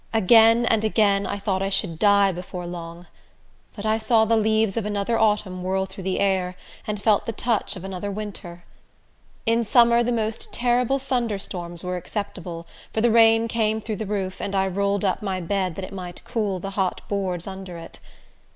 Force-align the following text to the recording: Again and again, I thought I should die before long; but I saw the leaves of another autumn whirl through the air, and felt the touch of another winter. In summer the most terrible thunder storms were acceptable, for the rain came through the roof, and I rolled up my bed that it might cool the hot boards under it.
Again 0.15 0.65
and 0.65 0.83
again, 0.83 1.27
I 1.27 1.37
thought 1.37 1.61
I 1.61 1.69
should 1.69 1.99
die 1.99 2.31
before 2.31 2.65
long; 2.65 3.05
but 3.75 3.85
I 3.85 3.99
saw 3.99 4.25
the 4.25 4.35
leaves 4.35 4.75
of 4.75 4.83
another 4.83 5.19
autumn 5.19 5.61
whirl 5.61 5.85
through 5.85 6.05
the 6.05 6.19
air, 6.19 6.55
and 6.87 6.99
felt 6.99 7.27
the 7.27 7.31
touch 7.31 7.75
of 7.75 7.83
another 7.83 8.09
winter. 8.09 8.63
In 9.45 9.63
summer 9.63 10.01
the 10.01 10.11
most 10.11 10.51
terrible 10.51 10.97
thunder 10.97 11.37
storms 11.37 11.83
were 11.83 11.97
acceptable, 11.97 12.65
for 12.91 13.01
the 13.01 13.11
rain 13.11 13.47
came 13.47 13.79
through 13.79 13.97
the 13.97 14.07
roof, 14.07 14.41
and 14.41 14.55
I 14.55 14.65
rolled 14.67 15.05
up 15.05 15.21
my 15.21 15.39
bed 15.39 15.75
that 15.75 15.85
it 15.85 15.93
might 15.93 16.25
cool 16.25 16.59
the 16.59 16.71
hot 16.71 17.01
boards 17.07 17.45
under 17.45 17.77
it. 17.77 17.99